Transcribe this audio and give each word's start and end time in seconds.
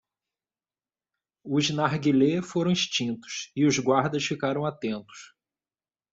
Os 1.43 1.69
narguilé 1.69 2.41
foram 2.41 2.71
extintos? 2.71 3.51
e 3.55 3.65
os 3.67 3.77
guardas 3.77 4.25
ficaram 4.25 4.65
atentos. 4.65 5.35